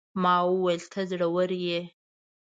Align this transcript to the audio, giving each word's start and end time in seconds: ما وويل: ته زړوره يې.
ما 0.21 0.35
وويل: 0.49 0.81
ته 0.91 1.01
زړوره 1.09 1.57
يې. 1.67 1.81